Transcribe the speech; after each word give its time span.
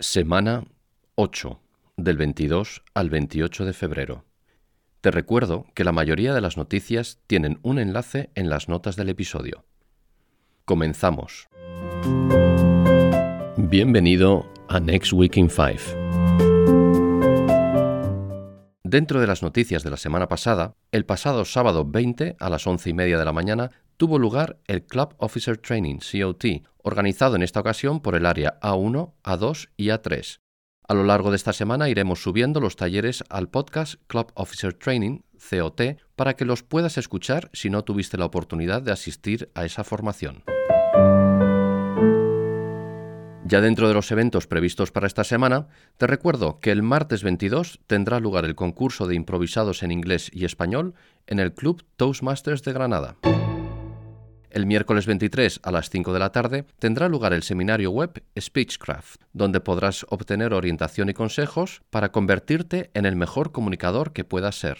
Semana 0.00 0.64
8, 1.16 1.60
del 1.96 2.18
22 2.18 2.84
al 2.94 3.10
28 3.10 3.64
de 3.64 3.72
febrero. 3.72 4.24
Te 5.00 5.10
recuerdo 5.10 5.66
que 5.74 5.82
la 5.82 5.90
mayoría 5.90 6.32
de 6.32 6.40
las 6.40 6.56
noticias 6.56 7.18
tienen 7.26 7.58
un 7.62 7.80
enlace 7.80 8.30
en 8.36 8.48
las 8.48 8.68
notas 8.68 8.94
del 8.94 9.08
episodio. 9.08 9.64
Comenzamos. 10.64 11.48
Bienvenido 13.56 14.48
a 14.68 14.78
Next 14.78 15.12
Week 15.12 15.36
in 15.36 15.50
5. 15.50 15.66
Dentro 18.84 19.20
de 19.20 19.26
las 19.26 19.42
noticias 19.42 19.82
de 19.82 19.90
la 19.90 19.96
semana 19.96 20.28
pasada, 20.28 20.76
el 20.92 21.06
pasado 21.06 21.44
sábado 21.44 21.84
20 21.84 22.36
a 22.38 22.48
las 22.48 22.64
11 22.68 22.90
y 22.90 22.94
media 22.94 23.18
de 23.18 23.24
la 23.24 23.32
mañana 23.32 23.72
tuvo 23.98 24.18
lugar 24.18 24.58
el 24.66 24.84
Club 24.84 25.14
Officer 25.18 25.58
Training, 25.58 25.98
COT, 25.98 26.44
organizado 26.78 27.36
en 27.36 27.42
esta 27.42 27.60
ocasión 27.60 28.00
por 28.00 28.14
el 28.14 28.24
área 28.24 28.58
A1, 28.60 29.12
A2 29.24 29.68
y 29.76 29.88
A3. 29.88 30.38
A 30.86 30.94
lo 30.94 31.04
largo 31.04 31.30
de 31.30 31.36
esta 31.36 31.52
semana 31.52 31.90
iremos 31.90 32.22
subiendo 32.22 32.60
los 32.60 32.76
talleres 32.76 33.22
al 33.28 33.50
podcast 33.50 33.96
Club 34.06 34.32
Officer 34.34 34.72
Training, 34.72 35.20
COT, 35.50 35.80
para 36.16 36.34
que 36.34 36.46
los 36.46 36.62
puedas 36.62 36.96
escuchar 36.96 37.50
si 37.52 37.68
no 37.68 37.82
tuviste 37.82 38.16
la 38.16 38.24
oportunidad 38.24 38.80
de 38.80 38.92
asistir 38.92 39.50
a 39.54 39.66
esa 39.66 39.84
formación. 39.84 40.44
Ya 43.44 43.60
dentro 43.62 43.88
de 43.88 43.94
los 43.94 44.10
eventos 44.12 44.46
previstos 44.46 44.92
para 44.92 45.06
esta 45.06 45.24
semana, 45.24 45.68
te 45.96 46.06
recuerdo 46.06 46.60
que 46.60 46.70
el 46.70 46.82
martes 46.82 47.22
22 47.22 47.80
tendrá 47.86 48.20
lugar 48.20 48.44
el 48.44 48.54
concurso 48.54 49.06
de 49.06 49.14
improvisados 49.14 49.82
en 49.82 49.90
inglés 49.90 50.30
y 50.32 50.44
español 50.44 50.94
en 51.26 51.38
el 51.40 51.52
Club 51.54 51.82
Toastmasters 51.96 52.62
de 52.62 52.72
Granada. 52.74 53.16
El 54.58 54.66
miércoles 54.66 55.06
23 55.06 55.60
a 55.62 55.70
las 55.70 55.88
5 55.88 56.12
de 56.12 56.18
la 56.18 56.32
tarde 56.32 56.64
tendrá 56.80 57.08
lugar 57.08 57.32
el 57.32 57.44
seminario 57.44 57.92
web 57.92 58.24
Speechcraft, 58.36 59.22
donde 59.32 59.60
podrás 59.60 60.04
obtener 60.08 60.52
orientación 60.52 61.08
y 61.08 61.14
consejos 61.14 61.82
para 61.90 62.10
convertirte 62.10 62.90
en 62.92 63.06
el 63.06 63.14
mejor 63.14 63.52
comunicador 63.52 64.12
que 64.12 64.24
puedas 64.24 64.58
ser. 64.58 64.78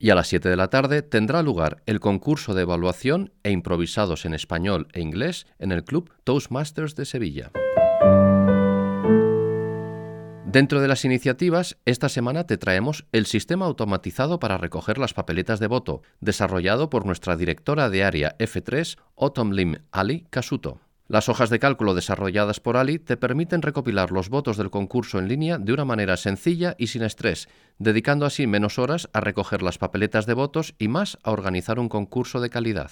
Y 0.00 0.10
a 0.10 0.16
las 0.16 0.26
7 0.26 0.48
de 0.48 0.56
la 0.56 0.66
tarde 0.66 1.02
tendrá 1.02 1.44
lugar 1.44 1.84
el 1.86 2.00
concurso 2.00 2.52
de 2.52 2.62
evaluación 2.62 3.32
e 3.44 3.52
improvisados 3.52 4.24
en 4.24 4.34
español 4.34 4.88
e 4.94 5.00
inglés 5.00 5.46
en 5.60 5.70
el 5.70 5.84
Club 5.84 6.10
Toastmasters 6.24 6.96
de 6.96 7.04
Sevilla. 7.04 7.52
Dentro 10.52 10.80
de 10.80 10.88
las 10.88 11.04
iniciativas, 11.04 11.78
esta 11.84 12.08
semana 12.08 12.42
te 12.42 12.58
traemos 12.58 13.06
el 13.12 13.26
sistema 13.26 13.66
automatizado 13.66 14.40
para 14.40 14.58
recoger 14.58 14.98
las 14.98 15.14
papeletas 15.14 15.60
de 15.60 15.68
voto, 15.68 16.02
desarrollado 16.18 16.90
por 16.90 17.06
nuestra 17.06 17.36
directora 17.36 17.88
de 17.88 18.02
área 18.02 18.36
F3, 18.36 18.98
Autumn 19.16 19.54
Lim 19.54 19.76
Ali 19.92 20.26
Kasuto. 20.28 20.80
Las 21.06 21.28
hojas 21.28 21.50
de 21.50 21.60
cálculo 21.60 21.94
desarrolladas 21.94 22.58
por 22.58 22.76
Ali 22.76 22.98
te 22.98 23.16
permiten 23.16 23.62
recopilar 23.62 24.10
los 24.10 24.28
votos 24.28 24.56
del 24.56 24.70
concurso 24.70 25.20
en 25.20 25.28
línea 25.28 25.56
de 25.56 25.72
una 25.72 25.84
manera 25.84 26.16
sencilla 26.16 26.74
y 26.78 26.88
sin 26.88 27.02
estrés, 27.02 27.48
dedicando 27.78 28.26
así 28.26 28.48
menos 28.48 28.80
horas 28.80 29.08
a 29.12 29.20
recoger 29.20 29.62
las 29.62 29.78
papeletas 29.78 30.26
de 30.26 30.34
votos 30.34 30.74
y 30.80 30.88
más 30.88 31.16
a 31.22 31.30
organizar 31.30 31.78
un 31.78 31.88
concurso 31.88 32.40
de 32.40 32.50
calidad. 32.50 32.90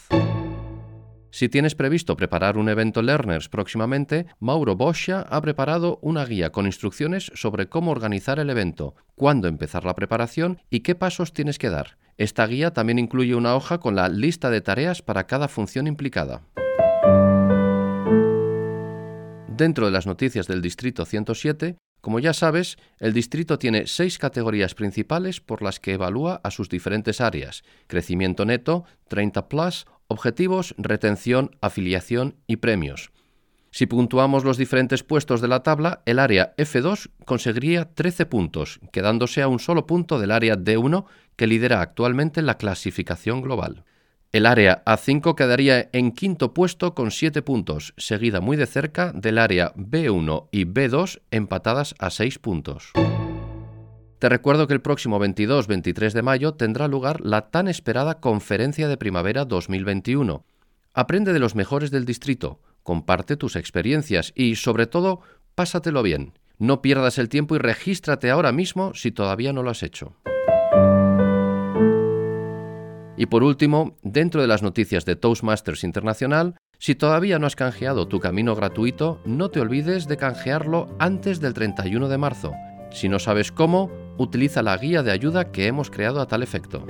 Si 1.30 1.48
tienes 1.48 1.74
previsto 1.74 2.16
preparar 2.16 2.56
un 2.56 2.68
evento 2.68 3.02
Learners 3.02 3.48
próximamente, 3.48 4.26
Mauro 4.40 4.76
Boscia 4.76 5.20
ha 5.20 5.40
preparado 5.42 5.98
una 6.00 6.24
guía 6.24 6.50
con 6.50 6.64
instrucciones 6.64 7.30
sobre 7.34 7.68
cómo 7.68 7.90
organizar 7.90 8.38
el 8.38 8.48
evento, 8.48 8.94
cuándo 9.14 9.46
empezar 9.46 9.84
la 9.84 9.94
preparación 9.94 10.58
y 10.70 10.80
qué 10.80 10.94
pasos 10.94 11.34
tienes 11.34 11.58
que 11.58 11.68
dar. 11.68 11.98
Esta 12.16 12.46
guía 12.46 12.72
también 12.72 12.98
incluye 12.98 13.34
una 13.34 13.54
hoja 13.54 13.78
con 13.78 13.94
la 13.94 14.08
lista 14.08 14.50
de 14.50 14.62
tareas 14.62 15.02
para 15.02 15.26
cada 15.26 15.48
función 15.48 15.86
implicada. 15.86 16.42
Dentro 19.48 19.86
de 19.86 19.92
las 19.92 20.06
noticias 20.06 20.46
del 20.46 20.62
Distrito 20.62 21.04
107, 21.04 21.76
como 22.00 22.20
ya 22.20 22.32
sabes, 22.32 22.78
el 23.00 23.12
distrito 23.12 23.58
tiene 23.58 23.86
seis 23.86 24.18
categorías 24.18 24.74
principales 24.74 25.40
por 25.40 25.62
las 25.62 25.80
que 25.80 25.94
evalúa 25.94 26.40
a 26.44 26.50
sus 26.52 26.68
diferentes 26.68 27.20
áreas. 27.20 27.64
Crecimiento 27.88 28.44
neto, 28.44 28.84
30 29.08 29.48
plus, 29.48 29.86
objetivos, 30.08 30.74
retención, 30.78 31.56
afiliación 31.60 32.36
y 32.46 32.56
premios. 32.56 33.12
Si 33.70 33.86
puntuamos 33.86 34.44
los 34.44 34.56
diferentes 34.56 35.02
puestos 35.02 35.40
de 35.40 35.48
la 35.48 35.62
tabla, 35.62 36.02
el 36.06 36.18
área 36.18 36.54
F2 36.56 37.10
conseguiría 37.26 37.84
13 37.94 38.26
puntos, 38.26 38.80
quedándose 38.92 39.42
a 39.42 39.48
un 39.48 39.58
solo 39.58 39.86
punto 39.86 40.18
del 40.18 40.32
área 40.32 40.56
D1 40.56 41.04
que 41.36 41.46
lidera 41.46 41.82
actualmente 41.82 42.42
la 42.42 42.56
clasificación 42.56 43.42
global. 43.42 43.84
El 44.32 44.46
área 44.46 44.82
A5 44.84 45.34
quedaría 45.34 45.88
en 45.92 46.12
quinto 46.12 46.52
puesto 46.52 46.94
con 46.94 47.10
7 47.10 47.42
puntos, 47.42 47.94
seguida 47.96 48.40
muy 48.40 48.56
de 48.56 48.66
cerca 48.66 49.12
del 49.12 49.38
área 49.38 49.72
B1 49.74 50.48
y 50.50 50.64
B2 50.64 51.20
empatadas 51.30 51.94
a 51.98 52.10
6 52.10 52.38
puntos. 52.38 52.92
Te 54.18 54.28
recuerdo 54.28 54.66
que 54.66 54.74
el 54.74 54.80
próximo 54.80 55.20
22-23 55.20 56.12
de 56.12 56.22
mayo 56.22 56.54
tendrá 56.54 56.88
lugar 56.88 57.20
la 57.20 57.50
tan 57.50 57.68
esperada 57.68 58.18
Conferencia 58.18 58.88
de 58.88 58.96
Primavera 58.96 59.44
2021. 59.44 60.44
Aprende 60.92 61.32
de 61.32 61.38
los 61.38 61.54
mejores 61.54 61.92
del 61.92 62.04
distrito, 62.04 62.60
comparte 62.82 63.36
tus 63.36 63.54
experiencias 63.54 64.32
y, 64.34 64.56
sobre 64.56 64.88
todo, 64.88 65.20
pásatelo 65.54 66.02
bien. 66.02 66.32
No 66.58 66.82
pierdas 66.82 67.18
el 67.18 67.28
tiempo 67.28 67.54
y 67.54 67.58
regístrate 67.58 68.28
ahora 68.30 68.50
mismo 68.50 68.92
si 68.92 69.12
todavía 69.12 69.52
no 69.52 69.62
lo 69.62 69.70
has 69.70 69.84
hecho. 69.84 70.16
Y 73.16 73.26
por 73.26 73.44
último, 73.44 73.96
dentro 74.02 74.40
de 74.42 74.48
las 74.48 74.64
noticias 74.64 75.04
de 75.04 75.14
Toastmasters 75.14 75.84
Internacional, 75.84 76.56
si 76.78 76.96
todavía 76.96 77.38
no 77.38 77.46
has 77.46 77.54
canjeado 77.54 78.08
tu 78.08 78.18
camino 78.18 78.56
gratuito, 78.56 79.20
no 79.24 79.50
te 79.50 79.60
olvides 79.60 80.08
de 80.08 80.16
canjearlo 80.16 80.96
antes 80.98 81.40
del 81.40 81.54
31 81.54 82.08
de 82.08 82.18
marzo. 82.18 82.52
Si 82.90 83.08
no 83.08 83.18
sabes 83.18 83.52
cómo, 83.52 84.07
utiliza 84.18 84.62
la 84.62 84.76
guía 84.76 85.02
de 85.02 85.12
ayuda 85.12 85.50
que 85.50 85.66
hemos 85.66 85.90
creado 85.90 86.20
a 86.20 86.26
tal 86.26 86.42
efecto. 86.42 86.84